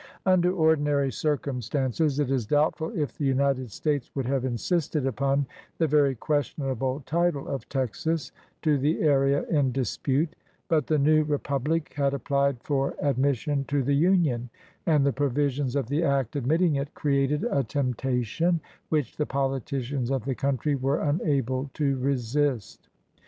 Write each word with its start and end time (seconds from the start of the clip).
Under 0.25 0.51
ordinary 0.51 1.11
circumstances 1.11 2.19
it 2.19 2.31
is 2.31 2.47
doubtful 2.47 2.89
if 2.99 3.15
the 3.15 3.23
United 3.25 3.71
States 3.71 4.09
would 4.15 4.25
have 4.25 4.45
insisted 4.45 5.05
upon 5.05 5.45
the 5.77 5.85
very 5.85 6.15
questionable 6.15 7.03
title 7.05 7.47
of 7.47 7.69
Texas 7.69 8.31
to 8.63 8.79
the 8.79 8.99
area 9.03 9.43
in 9.43 9.71
dispute; 9.71 10.35
but 10.67 10.87
the 10.87 10.97
new 10.97 11.23
republic 11.23 11.93
had 11.95 12.15
applied 12.15 12.63
for 12.63 12.95
admission 12.99 13.63
to 13.65 13.83
the 13.83 13.93
Union 13.93 14.49
and 14.87 15.05
the 15.05 15.13
pro 15.13 15.29
visions 15.29 15.75
of 15.75 15.87
the 15.87 16.03
act 16.03 16.35
admitting 16.35 16.77
it 16.77 16.95
created 16.95 17.43
a 17.43 17.63
tempta 17.63 18.23
tion 18.25 18.59
which 18.89 19.17
the 19.17 19.27
politicians 19.27 20.09
of 20.09 20.25
the 20.25 20.33
country 20.33 20.73
were 20.73 20.99
unable 20.99 21.69
to 21.75 21.95
resist. 21.99 22.89